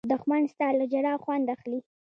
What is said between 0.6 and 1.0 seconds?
له